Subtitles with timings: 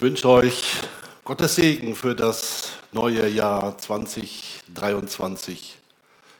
[0.00, 0.64] Ich wünsche euch
[1.24, 5.76] Gottes Segen für das neue Jahr 2023.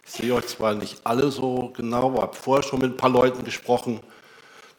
[0.06, 3.10] Ich sehe euch zwar nicht alle so genau, aber habe vorher schon mit ein paar
[3.10, 4.00] Leuten gesprochen,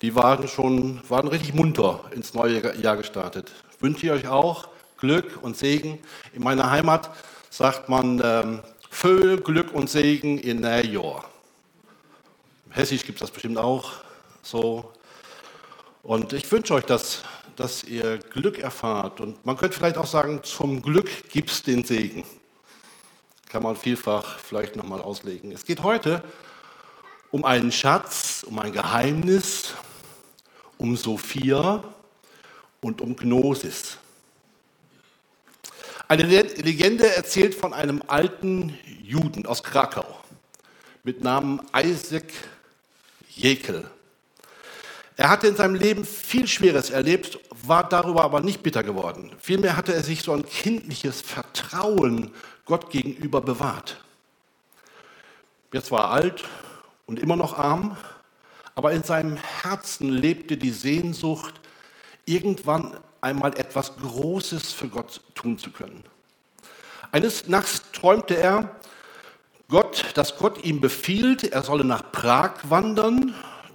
[0.02, 3.52] die waren schon waren richtig munter ins neue Jahr gestartet.
[3.80, 4.68] Wünsche ich euch auch
[4.98, 6.00] Glück und Segen.
[6.34, 7.12] In meiner Heimat
[7.52, 10.84] sagt man ähm, Füll, Glück und Segen in der.
[12.72, 13.92] Hessisch gibt es das bestimmt auch
[14.42, 14.92] so.
[16.02, 17.22] Und ich wünsche euch, dass,
[17.62, 19.22] dass ihr Glück erfahrt.
[19.22, 22.26] Und man könnte vielleicht auch sagen, zum Glück gibt es den Segen.
[23.50, 25.52] Kann man vielfach vielleicht nochmal auslegen.
[25.52, 26.24] Es geht heute
[27.30, 29.76] um einen Schatz, um ein Geheimnis,
[30.80, 31.84] um Sophia
[32.82, 33.98] und um Gnosis.
[36.08, 40.20] Eine Legende erzählt von einem alten Juden aus Krakau
[41.04, 42.34] mit Namen Isaac
[43.30, 43.86] Jekyll.
[45.18, 49.32] Er hatte in seinem Leben viel Schweres erlebt, war darüber aber nicht bitter geworden.
[49.40, 52.32] Vielmehr hatte er sich so ein kindliches Vertrauen
[52.66, 53.98] Gott gegenüber bewahrt.
[55.74, 56.44] Jetzt war er alt
[57.06, 57.98] und immer noch arm,
[58.76, 61.60] aber in seinem Herzen lebte die Sehnsucht,
[62.26, 66.04] irgendwann einmal etwas Großes für Gott tun zu können.
[67.12, 68.76] Eines Nachts träumte er,
[69.70, 73.34] Gott, dass Gott ihm befiehlt, er solle nach Prag wandern.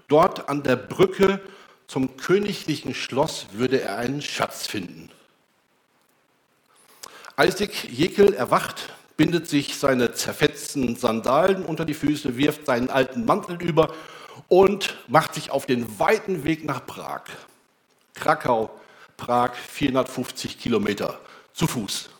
[0.08, 1.40] Dort an der Brücke
[1.86, 5.10] zum königlichen Schloss würde er einen Schatz finden.
[7.38, 13.60] Isaac Jekyll erwacht, bindet sich seine zerfetzten Sandalen unter die Füße, wirft seinen alten Mantel
[13.62, 13.94] über
[14.48, 17.22] und macht sich auf den weiten Weg nach Prag.
[18.14, 18.70] Krakau,
[19.16, 21.18] Prag, 450 Kilometer
[21.52, 22.10] zu Fuß.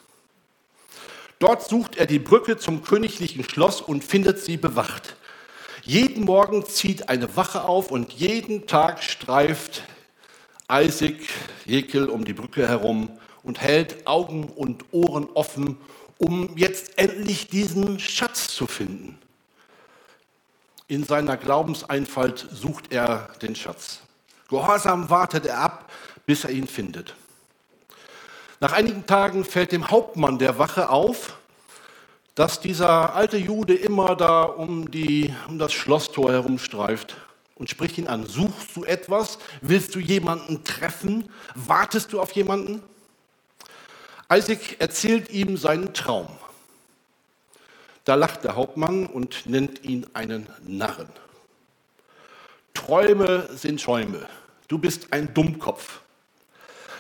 [1.38, 5.16] Dort sucht er die Brücke zum königlichen Schloss und findet sie bewacht.
[5.86, 9.84] Jeden Morgen zieht eine Wache auf und jeden Tag streift
[10.68, 11.14] Isaac
[11.64, 13.08] Jekyll um die Brücke herum
[13.44, 15.78] und hält Augen und Ohren offen,
[16.18, 19.16] um jetzt endlich diesen Schatz zu finden.
[20.88, 24.00] In seiner Glaubenseinfalt sucht er den Schatz.
[24.48, 25.92] Gehorsam wartet er ab,
[26.26, 27.14] bis er ihn findet.
[28.58, 31.35] Nach einigen Tagen fällt dem Hauptmann der Wache auf,
[32.36, 37.16] dass dieser alte Jude immer da um, die, um das Schlosstor herumstreift
[37.54, 38.26] und spricht ihn an.
[38.26, 39.38] Suchst du etwas?
[39.62, 41.30] Willst du jemanden treffen?
[41.54, 42.82] Wartest du auf jemanden?
[44.30, 46.28] Isaac erzählt ihm seinen Traum.
[48.04, 51.08] Da lacht der Hauptmann und nennt ihn einen Narren.
[52.74, 54.28] Träume sind Schäume.
[54.68, 56.00] Du bist ein Dummkopf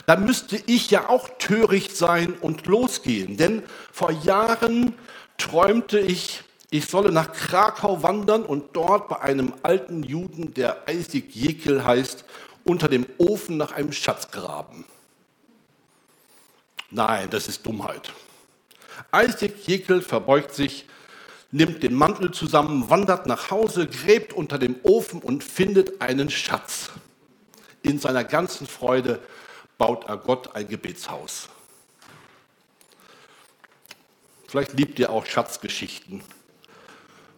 [0.06, 3.36] dann müsste ich ja auch töricht sein und losgehen.
[3.36, 4.94] Denn vor Jahren
[5.38, 11.24] träumte ich, ich solle nach Krakau wandern und dort bei einem alten Juden, der Isaac
[11.30, 12.24] Jekyll heißt,
[12.64, 14.84] unter dem Ofen nach einem Schatz graben.
[16.90, 18.12] Nein, das ist Dummheit.
[19.14, 20.86] Isaac Jekyll verbeugt sich,
[21.50, 26.90] nimmt den Mantel zusammen, wandert nach Hause, gräbt unter dem Ofen und findet einen Schatz.
[27.82, 29.20] In seiner ganzen Freude
[29.78, 31.48] baut er Gott ein Gebetshaus.
[34.48, 36.22] Vielleicht liebt ihr auch Schatzgeschichten.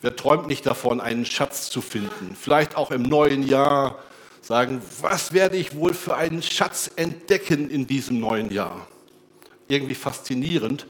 [0.01, 2.37] Wer träumt nicht davon, einen Schatz zu finden?
[2.41, 3.99] Vielleicht auch im neuen Jahr
[4.41, 8.87] sagen, was werde ich wohl für einen Schatz entdecken in diesem neuen Jahr?
[9.67, 10.87] Irgendwie faszinierend.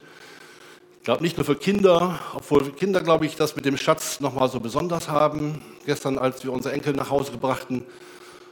[0.99, 4.51] Ich glaube nicht nur für Kinder, obwohl Kinder, glaube ich, das mit dem Schatz nochmal
[4.51, 5.63] so besonders haben.
[5.87, 7.87] Gestern, als wir unsere Enkel nach Hause gebrachten,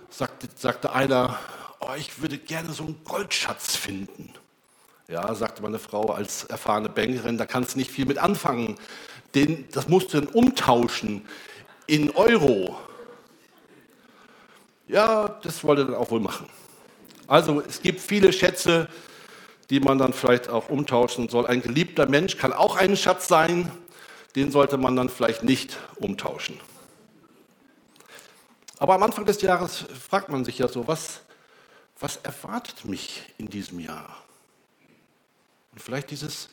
[0.09, 1.39] sagte, sagte einer,
[1.81, 4.33] oh, ich würde gerne so einen Goldschatz finden.
[5.09, 8.77] Ja, sagte meine Frau als erfahrene Bankerin, da kannst du nicht viel mit anfangen.
[9.35, 11.25] Den, das musst du dann umtauschen
[11.87, 12.77] in Euro.
[14.89, 16.49] Ja, das wollte er dann auch wohl machen.
[17.29, 18.89] Also es gibt viele Schätze,
[19.71, 21.47] die man dann vielleicht auch umtauschen soll.
[21.47, 23.71] Ein geliebter Mensch kann auch ein Schatz sein,
[24.35, 26.59] den sollte man dann vielleicht nicht umtauschen.
[28.79, 31.21] Aber am Anfang des Jahres fragt man sich ja so, was,
[31.99, 34.26] was erwartet mich in diesem Jahr?
[35.77, 36.49] Und vielleicht dieses,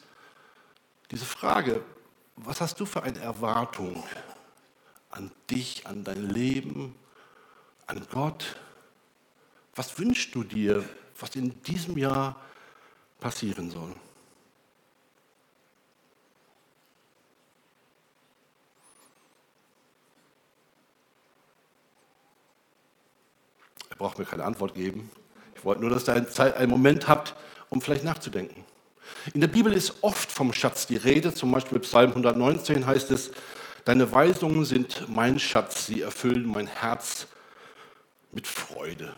[1.10, 1.81] diese Frage,
[2.36, 4.04] was hast du für eine Erwartung
[5.12, 6.94] an dich, an dein Leben,
[7.88, 8.58] an Gott?
[9.75, 10.84] Was wünschst du dir,
[11.18, 12.36] was in diesem Jahr
[13.22, 13.96] passieren soll?
[23.90, 25.10] Er braucht mir keine Antwort geben.
[25.56, 27.38] Ich wollte nur, dass ihr einen Moment habt,
[27.70, 28.66] um vielleicht nachzudenken.
[29.33, 33.31] In der Bibel ist oft vom Schatz die Rede, zum Beispiel Psalm 119 heißt es,
[33.85, 37.27] Deine Weisungen sind mein Schatz, sie erfüllen mein Herz
[38.31, 39.13] mit Freude.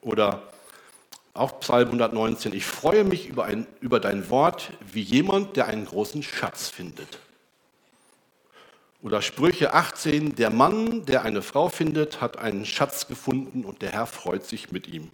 [0.00, 0.42] Oder
[1.34, 2.54] Auch Psalm 119.
[2.54, 7.18] Ich freue mich über, ein, über dein Wort wie jemand, der einen großen Schatz findet.
[9.02, 10.34] Oder Sprüche 18.
[10.34, 14.72] Der Mann, der eine Frau findet, hat einen Schatz gefunden und der Herr freut sich
[14.72, 15.10] mit ihm.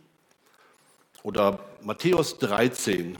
[1.23, 3.19] Oder Matthäus 13.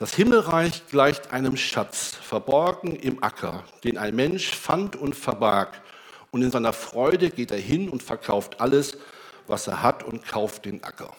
[0.00, 5.82] Das Himmelreich gleicht einem Schatz, verborgen im Acker, den ein Mensch fand und verbarg.
[6.30, 8.96] Und in seiner Freude geht er hin und verkauft alles,
[9.46, 11.14] was er hat und kauft den Acker.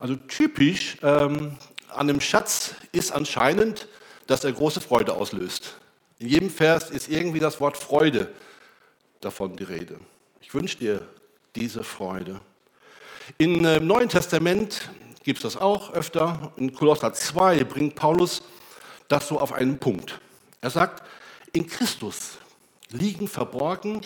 [0.00, 1.58] Also typisch ähm,
[1.90, 3.88] an einem Schatz ist anscheinend,
[4.26, 5.74] dass er große Freude auslöst.
[6.18, 8.32] In jedem Vers ist irgendwie das Wort Freude
[9.20, 10.00] davon die Rede.
[10.40, 11.06] Ich wünsche dir
[11.54, 12.40] diese Freude.
[13.36, 14.88] Im äh, Neuen Testament
[15.28, 16.52] gibt es das auch öfter.
[16.56, 18.40] In Kolosser 2 bringt Paulus
[19.08, 20.22] das so auf einen Punkt.
[20.62, 21.06] Er sagt,
[21.52, 22.38] in Christus
[22.88, 24.00] liegen verborgen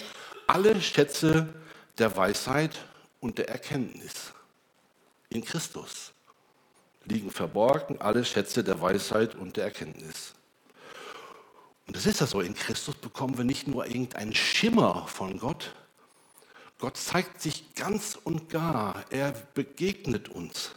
[0.48, 1.48] alle Schätze
[1.96, 2.76] der Weisheit
[3.20, 4.32] und der Erkenntnis
[5.28, 6.12] in Christus
[7.04, 10.34] liegen verborgen alle Schätze der Weisheit und der Erkenntnis.
[11.86, 15.72] Und das ist ja so, in Christus bekommen wir nicht nur irgendeinen Schimmer von Gott,
[16.80, 20.72] Gott zeigt sich ganz und gar, er begegnet uns.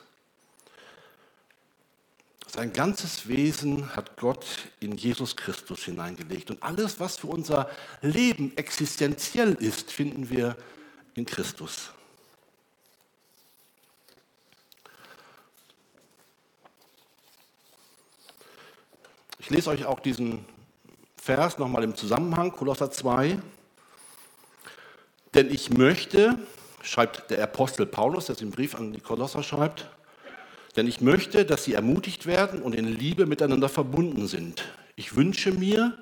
[2.56, 4.46] Sein ganzes Wesen hat Gott
[4.80, 6.50] in Jesus Christus hineingelegt.
[6.50, 7.70] Und alles, was für unser
[8.02, 10.56] Leben existenziell ist, finden wir
[11.16, 11.92] in Christus.
[19.40, 20.46] Ich lese euch auch diesen
[21.18, 23.38] Vers nochmal im Zusammenhang, Kolosser 2.
[25.34, 26.40] Denn ich möchte,
[26.82, 29.90] schreibt der Apostel Paulus, der den Brief an die Kolosser schreibt,
[30.76, 34.64] denn ich möchte, dass sie ermutigt werden und in Liebe miteinander verbunden sind.
[34.96, 35.98] Ich wünsche mir,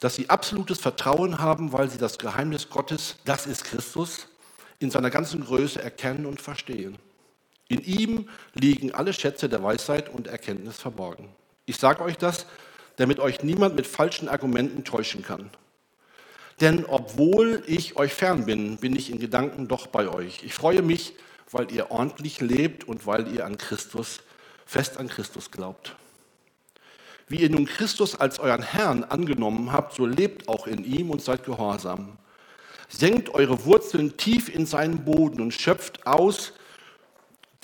[0.00, 4.28] dass sie absolutes Vertrauen haben, weil sie das Geheimnis Gottes, das ist Christus,
[4.78, 6.98] in seiner ganzen Größe erkennen und verstehen.
[7.68, 11.30] In ihm liegen alle Schätze der Weisheit und Erkenntnis verborgen.
[11.64, 12.46] Ich sage euch das,
[12.96, 15.50] damit euch niemand mit falschen Argumenten täuschen kann.
[16.60, 20.42] Denn obwohl ich euch fern bin, bin ich in Gedanken doch bei euch.
[20.44, 21.14] Ich freue mich,
[21.50, 24.20] weil ihr ordentlich lebt und weil ihr an Christus,
[24.64, 25.96] fest an Christus glaubt.
[27.28, 31.22] Wie ihr nun Christus als euren Herrn angenommen habt, so lebt auch in ihm und
[31.22, 32.18] seid gehorsam.
[32.88, 36.52] Senkt eure Wurzeln tief in seinen Boden und schöpft aus,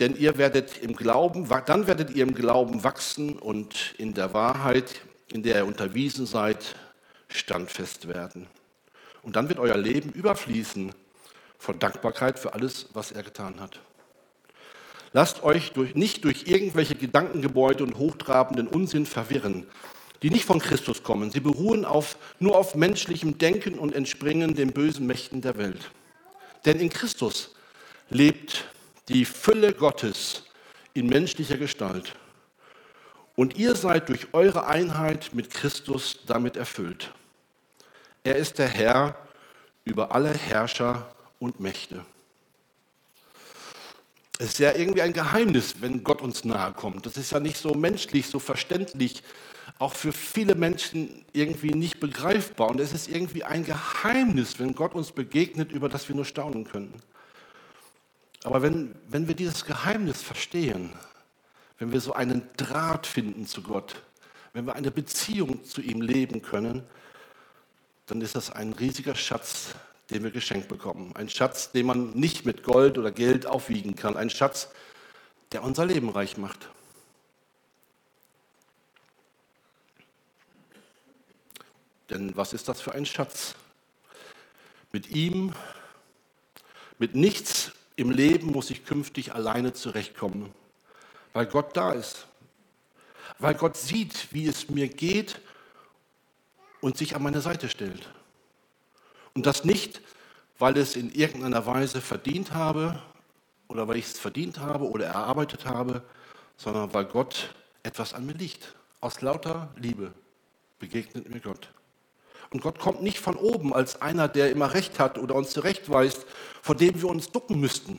[0.00, 5.00] denn ihr werdet im Glauben, dann werdet ihr im Glauben wachsen und in der Wahrheit,
[5.28, 6.74] in der ihr unterwiesen seid,
[7.28, 8.48] standfest werden.
[9.22, 10.92] Und dann wird euer Leben überfließen
[11.62, 13.78] von Dankbarkeit für alles, was er getan hat.
[15.12, 19.68] Lasst euch durch, nicht durch irgendwelche Gedankengebäude und hochtrabenden Unsinn verwirren,
[20.22, 21.30] die nicht von Christus kommen.
[21.30, 25.92] Sie beruhen auf, nur auf menschlichem Denken und entspringen den bösen Mächten der Welt.
[26.64, 27.54] Denn in Christus
[28.08, 28.64] lebt
[29.08, 30.42] die Fülle Gottes
[30.94, 32.16] in menschlicher Gestalt.
[33.36, 37.12] Und ihr seid durch eure Einheit mit Christus damit erfüllt.
[38.24, 39.16] Er ist der Herr
[39.84, 41.11] über alle Herrscher
[41.42, 42.04] und Mächte.
[44.38, 47.04] Es ist ja irgendwie ein Geheimnis, wenn Gott uns nahe kommt.
[47.04, 49.24] Das ist ja nicht so menschlich, so verständlich,
[49.80, 52.70] auch für viele Menschen irgendwie nicht begreifbar.
[52.70, 56.64] Und es ist irgendwie ein Geheimnis, wenn Gott uns begegnet, über das wir nur staunen
[56.64, 56.94] können.
[58.44, 60.90] Aber wenn, wenn wir dieses Geheimnis verstehen,
[61.78, 64.00] wenn wir so einen Draht finden zu Gott,
[64.52, 66.84] wenn wir eine Beziehung zu ihm leben können,
[68.06, 69.74] dann ist das ein riesiger Schatz,
[70.10, 71.14] den wir geschenkt bekommen.
[71.16, 74.16] Ein Schatz, den man nicht mit Gold oder Geld aufwiegen kann.
[74.16, 74.70] Ein Schatz,
[75.52, 76.68] der unser Leben reich macht.
[82.10, 83.54] Denn was ist das für ein Schatz?
[84.92, 85.54] Mit ihm,
[86.98, 90.52] mit nichts im Leben muss ich künftig alleine zurechtkommen,
[91.32, 92.26] weil Gott da ist.
[93.38, 95.40] Weil Gott sieht, wie es mir geht
[96.82, 98.08] und sich an meine Seite stellt.
[99.34, 100.00] Und das nicht,
[100.58, 103.00] weil es in irgendeiner Weise verdient habe
[103.68, 106.02] oder weil ich es verdient habe oder erarbeitet habe,
[106.56, 108.74] sondern weil Gott etwas an mir liegt.
[109.00, 110.12] Aus lauter Liebe
[110.78, 111.70] begegnet mir Gott.
[112.50, 116.26] Und Gott kommt nicht von oben als einer, der immer Recht hat oder uns zurechtweist,
[116.60, 117.98] vor dem wir uns ducken müssten.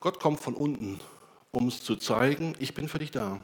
[0.00, 1.00] Gott kommt von unten,
[1.50, 3.40] um uns zu zeigen, ich bin für dich da.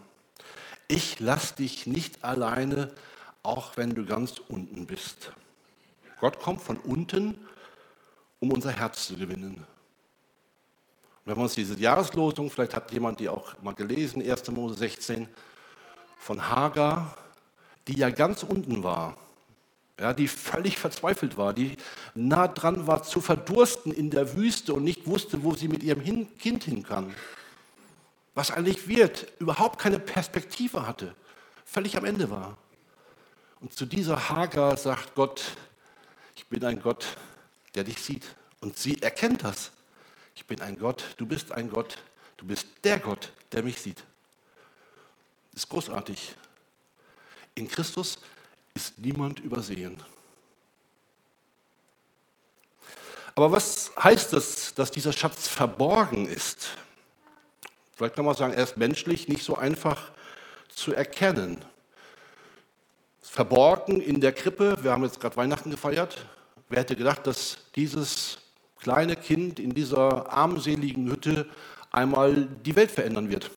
[0.87, 2.92] Ich lasse dich nicht alleine,
[3.42, 5.33] auch wenn du ganz unten bist.
[6.21, 7.38] Gott kommt von unten,
[8.40, 9.56] um unser Herz zu gewinnen.
[9.56, 9.66] Und
[11.25, 14.50] wenn wir uns diese Jahreslosung, vielleicht hat jemand die auch mal gelesen, 1.
[14.50, 15.28] Mose 16,
[16.18, 17.16] von Hagar,
[17.87, 19.16] die ja ganz unten war,
[19.99, 21.76] ja, die völlig verzweifelt war, die
[22.14, 26.02] nah dran war zu verdursten in der Wüste und nicht wusste, wo sie mit ihrem
[26.38, 27.14] Kind hin kann.
[28.35, 31.14] Was eigentlich wird, überhaupt keine Perspektive hatte,
[31.64, 32.59] völlig am Ende war.
[33.61, 35.42] Und zu dieser Hagar sagt Gott,
[36.34, 37.16] ich bin ein Gott,
[37.74, 38.24] der dich sieht.
[38.60, 39.70] Und sie erkennt das.
[40.34, 41.98] Ich bin ein Gott, du bist ein Gott,
[42.36, 44.02] du bist der Gott, der mich sieht.
[45.52, 46.34] Das ist großartig.
[47.54, 48.18] In Christus
[48.74, 50.02] ist niemand übersehen.
[53.36, 56.68] Aber was heißt das, dass dieser Schatz verborgen ist?
[57.96, 60.10] Vielleicht kann man sagen, er ist menschlich nicht so einfach
[60.68, 61.64] zu erkennen.
[63.34, 66.24] Verborgen in der Krippe, wir haben jetzt gerade Weihnachten gefeiert.
[66.68, 68.38] Wer hätte gedacht, dass dieses
[68.78, 71.48] kleine Kind in dieser armseligen Hütte
[71.90, 73.50] einmal die Welt verändern wird?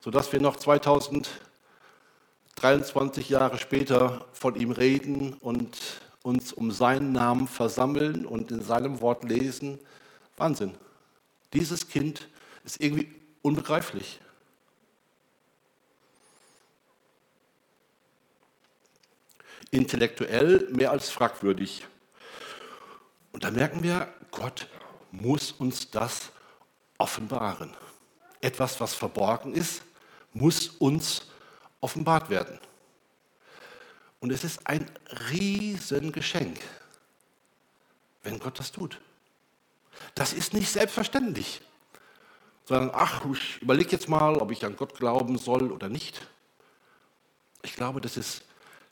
[0.00, 5.78] Sodass wir noch 2023 Jahre später von ihm reden und
[6.24, 9.78] uns um seinen Namen versammeln und in seinem Wort lesen.
[10.36, 10.74] Wahnsinn.
[11.52, 12.26] Dieses Kind
[12.64, 14.18] ist irgendwie unbegreiflich.
[19.70, 21.86] Intellektuell mehr als fragwürdig.
[23.32, 24.66] Und da merken wir, Gott
[25.10, 26.30] muss uns das
[26.96, 27.74] offenbaren.
[28.40, 29.82] Etwas, was verborgen ist,
[30.32, 31.26] muss uns
[31.80, 32.58] offenbart werden.
[34.20, 34.90] Und es ist ein
[35.30, 36.58] Riesengeschenk,
[38.22, 39.00] wenn Gott das tut.
[40.14, 41.60] Das ist nicht selbstverständlich
[42.68, 46.20] sondern ach, ich überlege jetzt mal, ob ich an Gott glauben soll oder nicht.
[47.62, 48.42] Ich glaube, das ist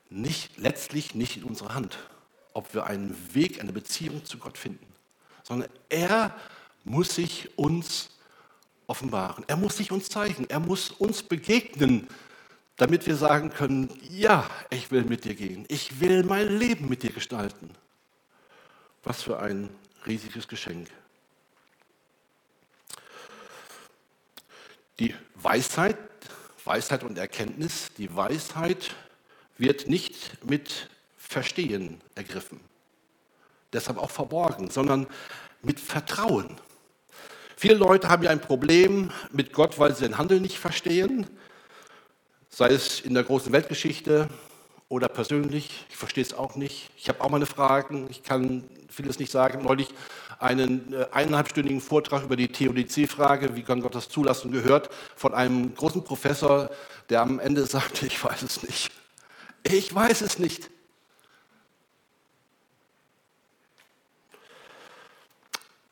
[0.09, 1.97] nicht, letztlich nicht in unserer Hand,
[2.53, 4.85] ob wir einen Weg, eine Beziehung zu Gott finden,
[5.43, 6.35] sondern er
[6.83, 8.09] muss sich uns
[8.87, 9.43] offenbaren.
[9.47, 10.45] Er muss sich uns zeigen.
[10.49, 12.07] Er muss uns begegnen,
[12.77, 15.65] damit wir sagen können, ja, ich will mit dir gehen.
[15.67, 17.71] Ich will mein Leben mit dir gestalten.
[19.03, 19.69] Was für ein
[20.05, 20.89] riesiges Geschenk.
[24.99, 25.97] Die Weisheit,
[26.63, 28.95] Weisheit und Erkenntnis, die Weisheit
[29.57, 32.59] wird nicht mit Verstehen ergriffen,
[33.73, 35.07] deshalb auch verborgen, sondern
[35.61, 36.57] mit Vertrauen.
[37.55, 41.27] Viele Leute haben ja ein Problem mit Gott, weil sie den Handel nicht verstehen,
[42.49, 44.29] sei es in der großen Weltgeschichte
[44.89, 45.85] oder persönlich.
[45.89, 46.89] Ich verstehe es auch nicht.
[46.97, 48.07] Ich habe auch meine Fragen.
[48.09, 49.63] Ich kann vieles nicht sagen.
[49.63, 49.89] Neulich
[50.39, 55.73] einen äh, eineinhalbstündigen Vortrag über die Theodizee-Frage, wie kann Gott das zulassen, gehört von einem
[55.75, 56.69] großen Professor,
[57.09, 58.91] der am Ende sagte, ich weiß es nicht.
[59.71, 60.69] Ich weiß es nicht.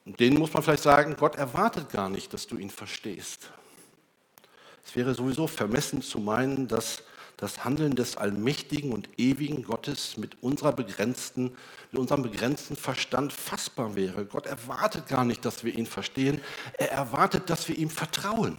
[0.06, 3.50] Denen muss man vielleicht sagen, Gott erwartet gar nicht, dass du ihn verstehst.
[4.86, 7.04] Es wäre sowieso vermessen zu meinen, dass
[7.38, 11.56] das Handeln des allmächtigen und ewigen Gottes mit, unserer begrenzten,
[11.92, 14.26] mit unserem begrenzten Verstand fassbar wäre.
[14.26, 16.40] Gott erwartet gar nicht, dass wir ihn verstehen.
[16.74, 18.58] Er erwartet, dass wir ihm vertrauen.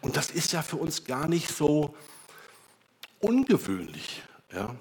[0.00, 1.94] Und das ist ja für uns gar nicht so
[3.20, 4.22] ungewöhnlich.
[4.52, 4.74] Ja?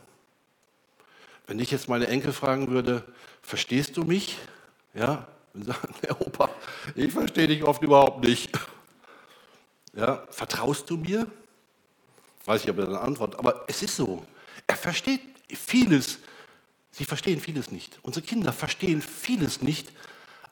[1.48, 3.04] Wenn ich jetzt meine Enkel fragen würde,
[3.42, 4.38] verstehst du mich?
[4.94, 6.50] Ja, und sagen, Herr Opa,
[6.96, 8.52] ich verstehe dich oft überhaupt nicht.
[9.94, 11.28] Ja, vertraust du mir?
[12.46, 14.26] Weiß ich aber eine Antwort, aber es ist so.
[14.68, 16.20] Er versteht vieles.
[16.92, 18.00] Sie verstehen vieles nicht.
[18.04, 19.92] Unsere Kinder verstehen vieles nicht,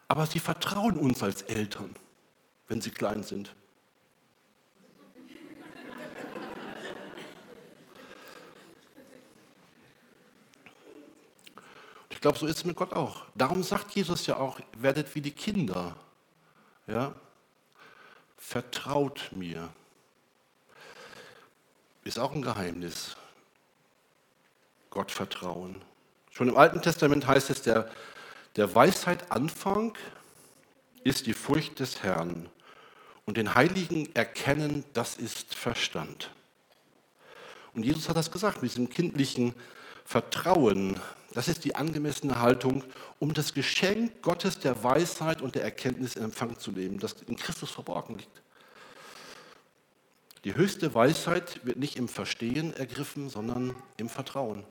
[0.07, 1.95] aber sie vertrauen uns als Eltern,
[2.67, 3.53] wenn sie klein sind.
[12.23, 13.25] Glaube, so ist es mit Gott auch.
[13.35, 15.95] Darum sagt Jesus ja auch, werdet wie die Kinder.
[16.87, 17.13] Ja?
[18.37, 19.69] Vertraut mir
[22.03, 23.15] ist auch ein Geheimnis.
[24.89, 25.81] Gott vertrauen.
[26.31, 27.89] Schon im Alten Testament heißt es, der,
[28.55, 29.97] der Weisheit Anfang
[31.03, 32.49] ist die Furcht des Herrn
[33.25, 36.31] und den Heiligen erkennen, das ist Verstand.
[37.73, 39.55] Und Jesus hat das gesagt, mit diesem kindlichen
[40.05, 40.99] Vertrauen,
[41.33, 42.83] das ist die angemessene Haltung,
[43.19, 47.35] um das Geschenk Gottes der Weisheit und der Erkenntnis in Empfang zu nehmen, das in
[47.35, 48.41] Christus verborgen liegt.
[50.43, 54.63] Die höchste Weisheit wird nicht im Verstehen ergriffen, sondern im Vertrauen.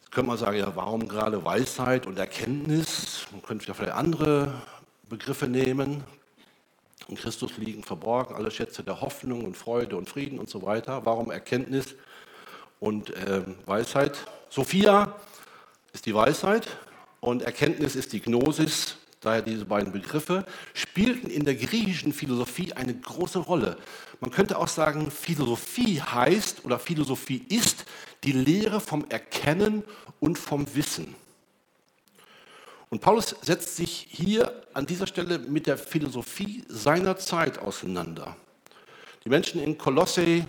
[0.00, 3.26] Jetzt könnte man sagen, ja, warum gerade Weisheit und Erkenntnis?
[3.32, 4.62] Man könnte vielleicht andere
[5.08, 6.04] Begriffe nehmen.
[7.08, 11.04] In Christus liegen verborgen alle Schätze der Hoffnung und Freude und Frieden und so weiter.
[11.04, 11.96] Warum Erkenntnis
[12.84, 14.18] und äh, Weisheit?
[14.50, 15.16] Sophia
[15.94, 16.68] ist die Weisheit
[17.20, 22.94] und Erkenntnis ist die Gnosis, daher diese beiden Begriffe, spielten in der griechischen Philosophie eine
[22.94, 23.78] große Rolle.
[24.20, 27.86] Man könnte auch sagen, Philosophie heißt oder Philosophie ist
[28.22, 29.82] die Lehre vom Erkennen
[30.20, 31.14] und vom Wissen.
[32.90, 38.36] Und Paulus setzt sich hier an dieser Stelle mit der Philosophie seiner Zeit auseinander.
[39.24, 40.46] Die Menschen in Kolosse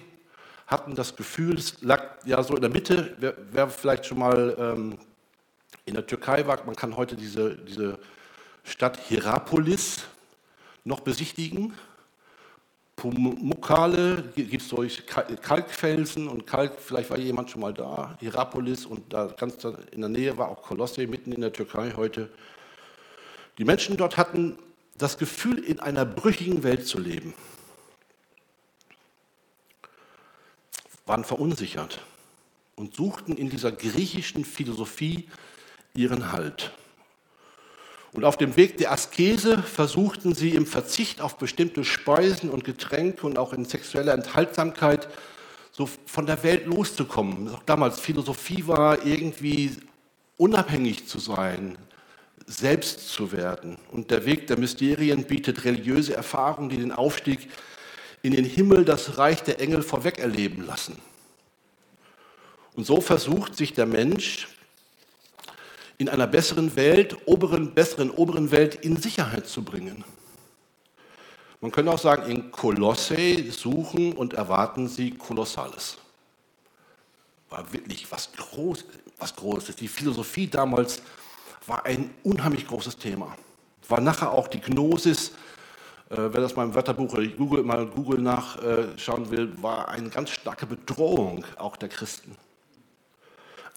[0.67, 4.55] hatten das Gefühl, es lag ja so in der Mitte, wer, wer vielleicht schon mal
[4.57, 4.97] ähm,
[5.85, 7.99] in der Türkei war, man kann heute diese, diese
[8.63, 10.03] Stadt Hierapolis
[10.83, 11.73] noch besichtigen.
[12.95, 19.11] Pumukale, gibt es solche Kalkfelsen und Kalk, vielleicht war jemand schon mal da, Hierapolis und
[19.11, 22.29] da ganz in der Nähe war auch Kolosse, mitten in der Türkei heute.
[23.57, 24.57] Die Menschen dort hatten
[24.97, 27.33] das Gefühl, in einer brüchigen Welt zu leben,
[31.05, 31.99] waren verunsichert
[32.75, 35.27] und suchten in dieser griechischen Philosophie
[35.93, 36.71] ihren Halt.
[38.11, 43.25] Und auf dem Weg der Askese versuchten sie im Verzicht auf bestimmte Speisen und Getränke
[43.25, 45.09] und auch in sexueller Enthaltsamkeit
[45.71, 47.49] so von der Welt loszukommen.
[47.49, 49.71] Auch damals Philosophie war irgendwie
[50.37, 51.77] unabhängig zu sein,
[52.47, 53.77] selbst zu werden.
[53.91, 57.49] Und der Weg der Mysterien bietet religiöse Erfahrungen, die den Aufstieg
[58.25, 60.97] in den Himmel, das Reich der Engel vorweg erleben lassen.
[62.73, 64.47] Und so versucht sich der Mensch
[65.99, 70.03] in einer besseren Welt, oberen, besseren oberen Welt in Sicherheit zu bringen.
[71.61, 75.97] Man könnte auch sagen, in Kolosse suchen und erwarten sie Kolossales.
[77.51, 78.85] War wirklich was, Groß,
[79.19, 79.75] was Großes.
[79.75, 81.03] Die Philosophie damals
[81.67, 83.37] war ein unheimlich großes Thema.
[83.87, 85.31] War nachher auch die Gnosis,
[86.09, 90.65] wer das mal im Wörterbuch oder Google, mal Google nachschauen will, war eine ganz starke
[90.65, 92.35] Bedrohung auch der Christen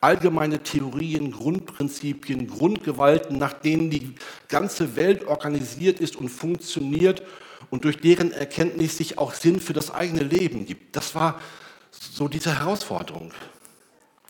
[0.01, 4.15] allgemeine Theorien, Grundprinzipien, Grundgewalten, nach denen die
[4.49, 7.23] ganze Welt organisiert ist und funktioniert
[7.71, 10.95] und durch deren Erkenntnis sich auch Sinn für das eigene Leben gibt.
[10.95, 11.41] Das war
[11.91, 13.33] so diese Herausforderung.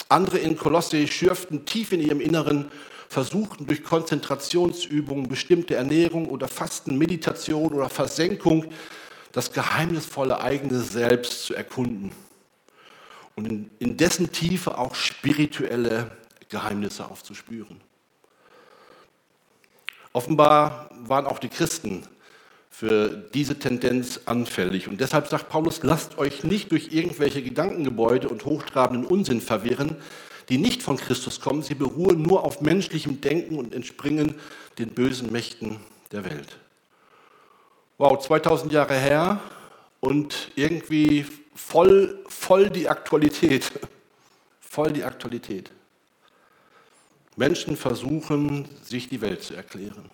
[0.08, 2.70] Andere in Kolosse schürften tief in ihrem Inneren,
[3.08, 8.66] versuchten durch Konzentrationsübungen, bestimmte Ernährung oder Fasten, Meditation oder Versenkung
[9.32, 12.12] das geheimnisvolle eigene Selbst zu erkunden
[13.34, 16.10] und in, dessen Tiefe auch spirituelle
[16.48, 17.80] Geheimnisse aufzuspüren.
[20.12, 22.02] Offenbar waren auch die Christen
[22.70, 24.88] für diese Tendenz anfällig.
[24.88, 29.96] Und deshalb sagt Paulus, lasst euch nicht durch irgendwelche Gedankengebäude und hochtrabenden Unsinn verwirren,
[30.48, 31.62] die nicht von Christus kommen.
[31.62, 34.34] Sie beruhen nur auf menschlichem Denken und entspringen
[34.78, 35.78] den bösen Mächten
[36.12, 36.56] der Welt.
[37.98, 39.40] Wow, 2000 Jahre her
[40.00, 43.70] und irgendwie voll, voll die Aktualität.
[44.60, 45.72] Voll die Aktualität.
[47.34, 50.10] Menschen versuchen, sich die Welt zu erklären.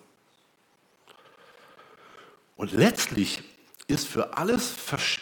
[2.55, 3.43] Und letztlich
[3.87, 4.73] ist für alles,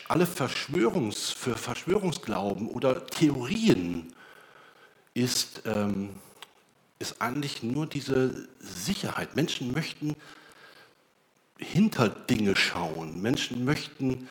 [0.07, 4.13] alle Verschwörungs, für Verschwörungsglauben oder Theorien
[5.13, 6.09] ist, ähm,
[6.99, 9.35] ist eigentlich nur diese Sicherheit.
[9.35, 10.15] Menschen möchten
[11.57, 13.21] hinter Dinge schauen.
[13.21, 14.29] Menschen möchten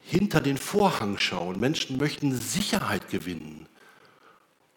[0.00, 1.60] hinter den Vorhang schauen.
[1.60, 3.66] Menschen möchten Sicherheit gewinnen.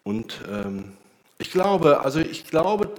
[0.04, 0.92] Und ähm,
[1.38, 2.90] ich glaube, also ich glaube,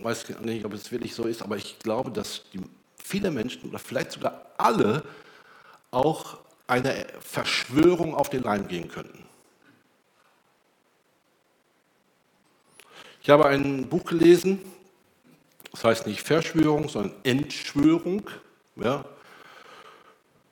[0.00, 2.60] weiß nicht, ob es wirklich so ist, aber ich glaube, dass die,
[2.96, 5.02] viele Menschen oder vielleicht sogar alle
[5.90, 9.21] auch einer Verschwörung auf den Leim gehen könnten.
[13.22, 14.58] Ich habe ein Buch gelesen,
[15.70, 18.28] das heißt nicht Verschwörung, sondern Entschwörung.
[18.74, 19.04] Ja,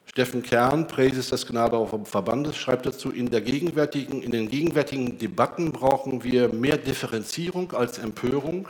[0.06, 5.72] Steffen Kern, Präses des Gnadauer Verbandes, schreibt dazu, in, der gegenwärtigen, in den gegenwärtigen Debatten
[5.72, 8.68] brauchen wir mehr Differenzierung als Empörung,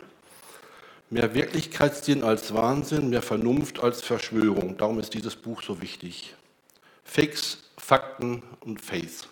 [1.11, 4.79] mehr Wirklichkeitssinn als Wahnsinn, mehr Vernunft als Verschwörung.
[4.79, 6.35] Darum ist dieses Buch so wichtig.
[7.05, 9.29] Fakes, Fakten und Faith.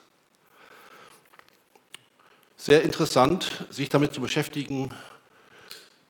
[2.60, 4.90] Sehr interessant, sich damit zu beschäftigen,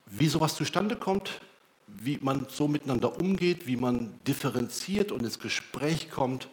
[0.07, 1.43] wie sowas zustande kommt,
[1.87, 6.49] wie man so miteinander umgeht, wie man differenziert und ins Gespräch kommt.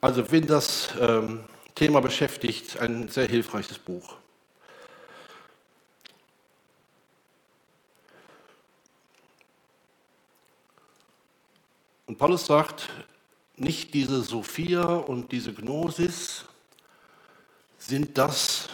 [0.00, 1.40] Also wenn das ähm,
[1.74, 4.16] Thema beschäftigt, ein sehr hilfreiches Buch.
[12.06, 12.88] Und Paulus sagt,
[13.56, 16.46] nicht diese Sophia und diese Gnosis
[17.76, 18.70] sind das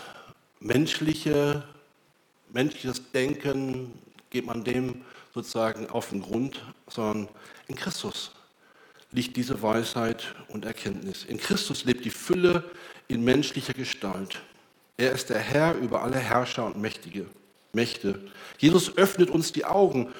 [0.62, 1.64] menschliche,
[2.52, 3.92] menschliches Denken,
[4.30, 5.02] geht man dem
[5.34, 7.28] sozusagen auf den Grund, sondern
[7.68, 8.32] in Christus
[9.10, 11.24] liegt diese Weisheit und Erkenntnis.
[11.24, 12.64] In Christus lebt die Fülle
[13.08, 14.40] in menschlicher Gestalt.
[14.96, 17.26] Er ist der Herr über alle Herrscher und Mächtige,
[17.72, 18.20] Mächte.
[18.58, 20.12] Jesus öffnet uns die Augen.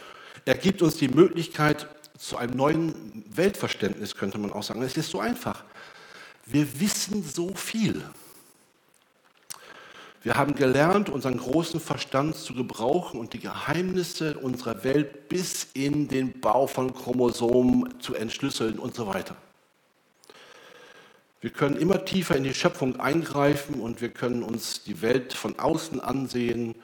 [0.45, 1.87] Er gibt uns die Möglichkeit
[2.19, 4.83] zu einem neuen Weltverständnis, könnte man auch sagen.
[4.83, 5.65] Es ist so einfach.
[6.45, 8.03] Wir wissen so viel.
[10.23, 16.07] Wir haben gelernt, unseren großen Verstand zu gebrauchen und die Geheimnisse unserer Welt bis in
[16.07, 19.37] den Bau von Chromosomen zu entschlüsseln und so weiter.
[21.41, 25.59] Wir können immer tiefer in die Schöpfung eingreifen und wir können uns die Welt von
[25.59, 26.77] außen ansehen,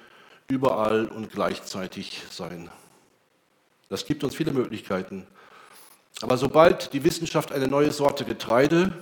[0.48, 2.68] überall und gleichzeitig sein.
[3.88, 5.29] Das gibt uns viele Möglichkeiten.
[6.22, 8.92] Aber sobald die Wissenschaft eine neue Sorte Getreide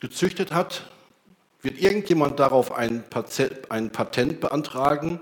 [0.00, 0.90] gezüchtet hat,
[1.62, 5.20] wird irgendjemand darauf ein Patent beantragen,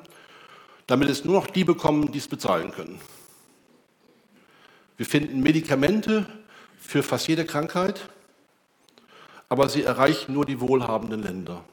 [0.86, 3.00] damit es nur noch die bekommen, die es bezahlen können.
[4.96, 6.26] Wir finden Medikamente
[6.78, 8.08] für fast jede Krankheit
[9.48, 11.64] aber sie erreichen nur die wohlhabenden Länder.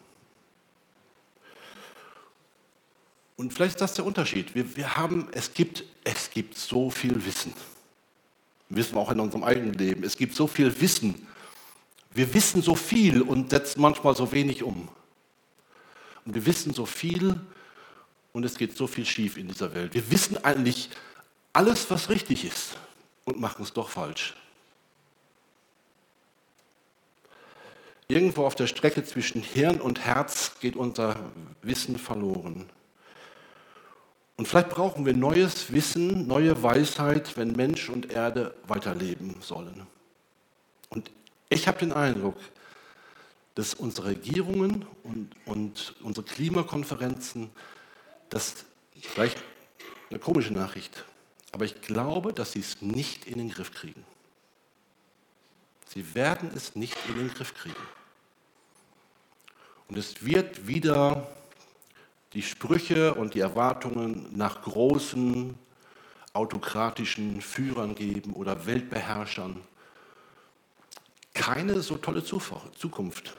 [3.35, 4.53] Und vielleicht ist das der Unterschied.
[4.53, 7.53] Wir, wir haben, es gibt, es gibt so viel Wissen.
[8.69, 10.03] Wissen wir auch in unserem eigenen Leben.
[10.03, 11.27] Es gibt so viel Wissen.
[12.13, 14.87] Wir wissen so viel und setzen manchmal so wenig um.
[16.25, 17.39] Und wir wissen so viel
[18.31, 19.93] und es geht so viel schief in dieser Welt.
[19.93, 20.89] Wir wissen eigentlich
[21.53, 22.77] alles, was richtig ist
[23.25, 24.35] und machen es doch falsch.
[28.07, 31.15] Irgendwo auf der Strecke zwischen Hirn und Herz geht unser
[31.61, 32.69] Wissen verloren.
[34.35, 39.87] Und vielleicht brauchen wir neues Wissen, neue Weisheit, wenn Mensch und Erde weiterleben sollen.
[40.89, 41.11] Und
[41.53, 42.37] ich habe den Eindruck,
[43.55, 47.51] dass unsere Regierungen und, und unsere Klimakonferenzen,
[48.29, 48.65] das
[48.99, 49.41] vielleicht
[50.09, 51.05] eine komische Nachricht,
[51.51, 54.03] aber ich glaube, dass sie es nicht in den Griff kriegen.
[55.87, 57.75] Sie werden es nicht in den Griff kriegen.
[59.87, 61.27] Und es wird wieder
[62.33, 65.53] die Sprüche und die Erwartungen nach großen
[66.33, 69.61] autokratischen Führern geben oder Weltbeherrschern.
[71.43, 73.35] Keine so tolle Zukunft.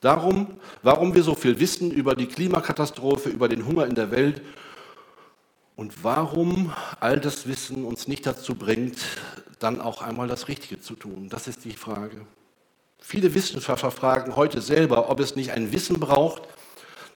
[0.00, 4.40] Darum, warum wir so viel wissen über die Klimakatastrophe, über den Hunger in der Welt
[5.76, 8.96] und warum all das Wissen uns nicht dazu bringt,
[9.58, 11.28] dann auch einmal das Richtige zu tun.
[11.28, 12.26] Das ist die Frage.
[12.98, 16.44] Viele Wissenschaftler fragen heute selber, ob es nicht ein Wissen braucht,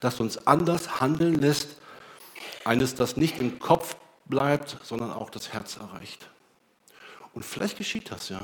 [0.01, 1.77] das uns anders handeln lässt,
[2.67, 3.97] eines, das nicht im Kopf
[4.27, 6.29] bleibt, sondern auch das Herz erreicht.
[7.39, 8.41] Und vielleicht geschieht das ja.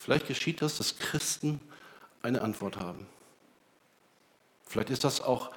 [0.00, 1.60] Vielleicht geschieht das, dass Christen
[2.22, 3.06] eine Antwort haben.
[4.66, 5.52] Vielleicht ist das auch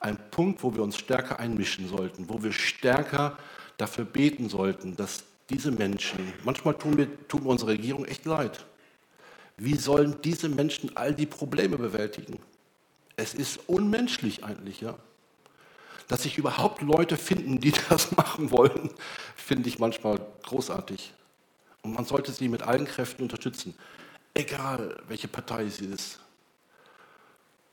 [0.00, 3.36] ein Punkt, wo wir uns stärker einmischen sollten, wo wir stärker
[3.76, 8.64] dafür beten sollten, dass diese Menschen, manchmal tun, wir, tut unsere Regierung echt leid.
[9.58, 12.38] Wie sollen diese Menschen all die Probleme bewältigen?
[13.16, 14.96] Es ist unmenschlich eigentlich, ja.
[16.08, 18.88] Dass sich überhaupt Leute finden, die das machen wollen,
[19.36, 21.12] finde ich manchmal großartig.
[21.86, 23.72] Und man sollte sie mit allen Kräften unterstützen,
[24.34, 26.18] egal welche Partei sie ist.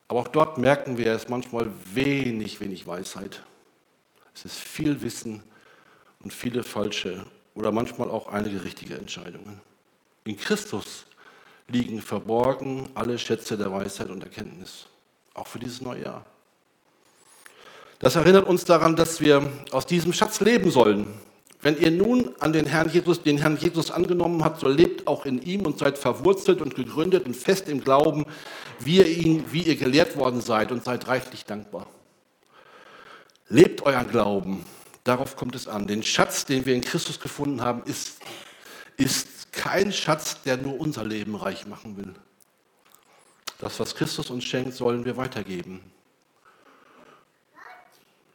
[0.07, 3.41] Aber auch dort merken wir, es manchmal wenig, wenig Weisheit.
[4.35, 5.41] Es ist viel Wissen
[6.19, 9.59] und viele falsche oder manchmal auch einige richtige Entscheidungen.
[10.25, 11.07] In Christus
[11.67, 14.85] liegen verborgen alle Schätze der Weisheit und Erkenntnis,
[15.33, 16.25] auch für dieses neue Jahr.
[17.97, 21.07] Das erinnert uns daran, dass wir aus diesem Schatz leben sollen.
[21.63, 25.25] Wenn ihr nun an den Herrn Jesus, den Herrn Jesus angenommen habt, so lebt auch
[25.25, 28.25] in ihm und seid verwurzelt und gegründet und fest im Glauben,
[28.79, 31.87] wie ihr, ihn, wie ihr gelehrt worden seid und seid reichlich dankbar.
[33.47, 34.65] Lebt euer Glauben,
[35.05, 35.87] darauf kommt es an.
[35.87, 38.17] Den Schatz, den wir in Christus gefunden haben, ist,
[38.97, 42.13] ist kein Schatz, der nur unser Leben reich machen will.
[43.59, 45.79] Das, was Christus uns schenkt, sollen wir weitergeben.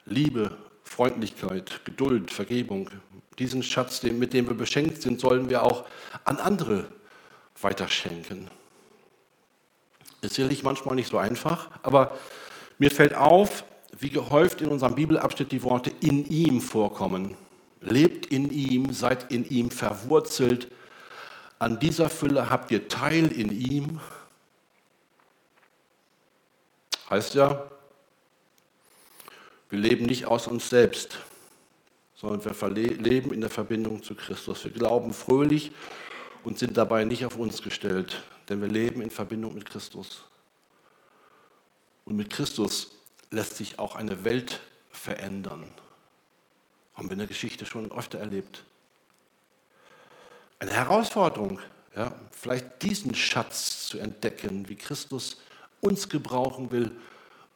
[0.06, 0.56] Liebe,
[0.88, 2.90] Freundlichkeit, Geduld, Vergebung,
[3.38, 5.84] diesen Schatz, mit dem wir beschenkt sind, sollen wir auch
[6.24, 6.86] an andere
[7.60, 8.48] weiterschenken.
[10.20, 12.16] Ist sicherlich manchmal nicht so einfach, aber
[12.78, 13.64] mir fällt auf,
[13.98, 17.36] wie gehäuft in unserem Bibelabschnitt die Worte in ihm vorkommen.
[17.80, 20.70] Lebt in ihm, seid in ihm verwurzelt.
[21.58, 24.00] An dieser Fülle habt ihr Teil in ihm.
[27.10, 27.68] Heißt ja,
[29.70, 31.18] wir leben nicht aus uns selbst,
[32.20, 34.64] sondern wir leben in der Verbindung zu Christus.
[34.64, 35.70] Wir glauben fröhlich
[36.42, 40.24] und sind dabei nicht auf uns gestellt, denn wir leben in Verbindung mit Christus.
[42.04, 42.90] Und mit Christus
[43.30, 45.64] lässt sich auch eine Welt verändern.
[46.94, 48.64] Haben wir in der Geschichte schon öfter erlebt.
[50.58, 51.60] Eine Herausforderung,
[51.94, 55.36] ja, vielleicht diesen Schatz zu entdecken, wie Christus
[55.80, 56.90] uns gebrauchen will,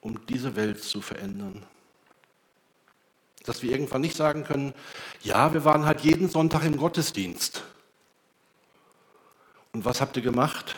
[0.01, 1.67] um diese Welt zu verändern.
[3.45, 4.73] Dass wir irgendwann nicht sagen können,
[5.23, 7.65] ja, wir waren halt jeden Sonntag im Gottesdienst.
[9.73, 10.77] Und was habt ihr gemacht?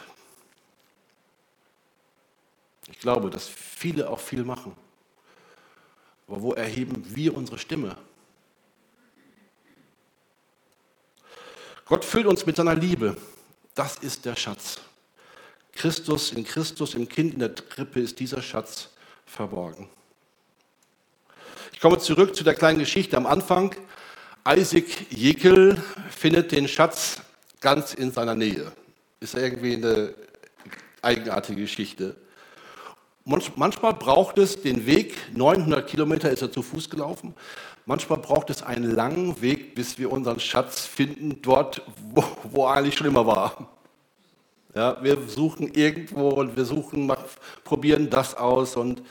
[2.90, 4.74] Ich glaube, dass viele auch viel machen.
[6.27, 7.96] Aber wo erheben wir unsere Stimme?
[11.87, 13.16] Gott füllt uns mit seiner Liebe.
[13.74, 14.81] Das ist der Schatz.
[15.72, 18.90] Christus, in Christus, im Kind in der Krippe ist dieser Schatz
[19.27, 19.88] verborgen.
[21.85, 23.75] Komme zurück zu der kleinen Geschichte am Anfang.
[24.49, 25.77] Isaac Jekyll
[26.09, 27.20] findet den Schatz
[27.61, 28.73] ganz in seiner Nähe.
[29.20, 30.14] Ist irgendwie eine
[31.03, 32.16] eigenartige Geschichte.
[33.27, 37.35] Manchmal braucht es den Weg, 900 Kilometer ist er zu Fuß gelaufen.
[37.85, 41.83] Manchmal braucht es einen langen Weg, bis wir unseren Schatz finden, dort,
[42.14, 43.68] wo, wo eigentlich schon immer war.
[44.75, 47.12] Ja, wir suchen irgendwo und wir suchen,
[47.62, 49.03] probieren das aus und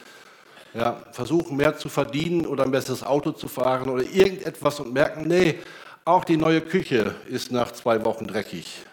[0.73, 5.27] ja, versuchen mehr zu verdienen oder ein besseres Auto zu fahren oder irgendetwas und merken,
[5.27, 5.59] nee,
[6.05, 8.83] auch die neue Küche ist nach zwei Wochen dreckig.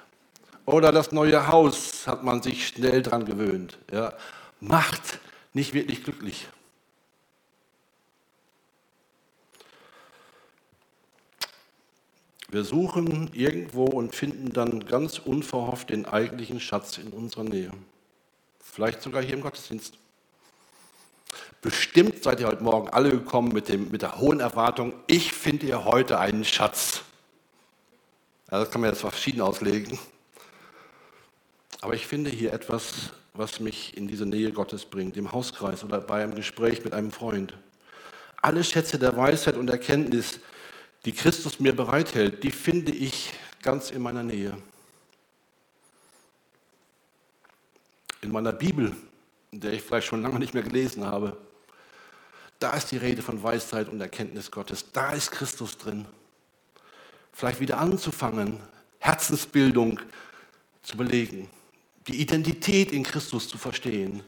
[0.67, 3.79] Oder das neue Haus hat man sich schnell dran gewöhnt.
[3.93, 4.13] Ja
[4.61, 5.19] macht
[5.53, 6.49] nicht wirklich glücklich.
[12.49, 17.71] Wir suchen irgendwo und finden dann ganz unverhofft den eigentlichen Schatz in unserer Nähe.
[18.59, 20.00] Vielleicht sogar hier im Gottesdienst.
[21.63, 25.67] Bestimmt seid ihr heute Morgen alle gekommen mit, dem, mit der hohen Erwartung, ich finde
[25.67, 27.03] hier heute einen Schatz.
[28.51, 29.99] Ja, das kann man jetzt verschieden auslegen.
[31.83, 36.01] Aber ich finde hier etwas was mich in diese Nähe Gottes bringt, im Hauskreis oder
[36.01, 37.57] bei einem Gespräch mit einem Freund.
[38.43, 40.41] Alle Schätze der Weisheit und Erkenntnis,
[41.05, 44.57] die Christus mir bereithält, die finde ich ganz in meiner Nähe.
[48.23, 48.95] In meiner Bibel,
[49.51, 51.37] in der ich vielleicht schon lange nicht mehr gelesen habe,
[52.61, 54.93] da ist die Rede von Weisheit und Erkenntnis Gottes.
[54.93, 56.07] Da ist Christus drin.
[57.33, 58.61] Vielleicht wieder anzufangen,
[58.99, 59.99] Herzensbildung
[60.83, 61.49] zu belegen
[62.11, 64.23] die Identität in Christus zu verstehen,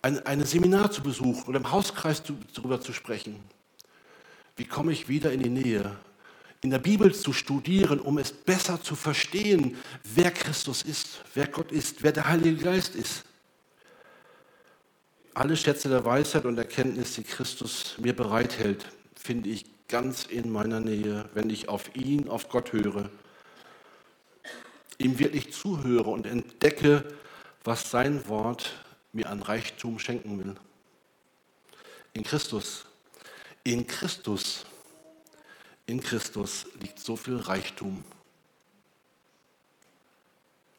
[0.00, 3.38] ein, ein Seminar zu besuchen oder im Hauskreis zu, darüber zu sprechen.
[4.56, 5.96] Wie komme ich wieder in die Nähe?
[6.60, 11.72] In der Bibel zu studieren, um es besser zu verstehen, wer Christus ist, wer Gott
[11.72, 13.24] ist, wer der Heilige Geist ist.
[15.34, 20.80] Alle Schätze der Weisheit und Erkenntnis, die Christus mir bereithält, finde ich ganz in meiner
[20.80, 23.10] Nähe, wenn ich auf ihn, auf Gott höre
[25.02, 27.04] ihm wirklich zuhöre und entdecke,
[27.64, 28.72] was sein Wort
[29.12, 30.54] mir an Reichtum schenken will.
[32.14, 32.86] In Christus,
[33.64, 34.64] in Christus,
[35.86, 38.04] in Christus liegt so viel Reichtum.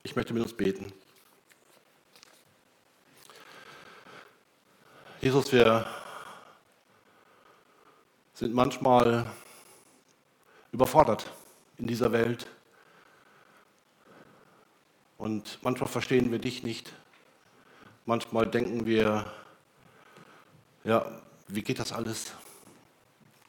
[0.03, 0.91] Ich möchte mit uns beten.
[5.23, 5.85] Jesus, wir
[8.33, 9.25] sind manchmal
[10.73, 11.31] überfordert
[11.77, 12.45] in dieser Welt.
[15.17, 16.91] Und manchmal verstehen wir dich nicht.
[18.05, 19.31] Manchmal denken wir,
[20.83, 21.05] ja,
[21.47, 22.33] wie geht das alles?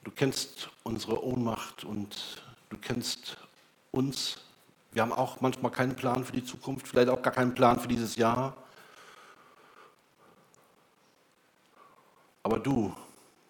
[0.05, 3.37] Du kennst unsere Ohnmacht und du kennst
[3.91, 4.43] uns.
[4.93, 7.89] Wir haben auch manchmal keinen Plan für die Zukunft, vielleicht auch gar keinen Plan für
[7.89, 8.64] dieses Jahr.
[12.45, 12.95] Aber du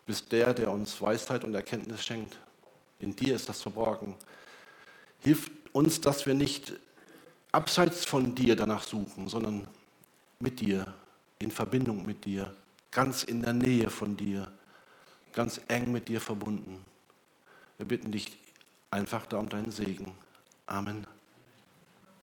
[0.07, 2.39] bist der, der uns Weisheit und Erkenntnis schenkt.
[3.01, 4.15] In dir ist das verborgen.
[5.21, 6.73] Hilf uns, dass wir nicht
[7.53, 9.67] abseits von dir danach suchen, sondern
[10.39, 10.95] mit dir,
[11.39, 12.55] in Verbindung mit dir,
[12.91, 14.51] ganz in der Nähe von dir,
[15.33, 16.85] ganz eng mit dir verbunden.
[17.77, 18.39] Wir bitten dich
[18.91, 20.13] einfach da um deinen Segen.
[20.67, 21.07] Amen.